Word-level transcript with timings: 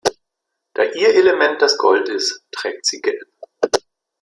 Da 0.73 0.81
ihr 0.83 1.13
Element 1.13 1.61
das 1.61 1.77
Gold 1.77 2.09
ist, 2.09 2.43
trägt 2.49 2.87
sie 2.87 3.01
Gelb. 3.01 3.29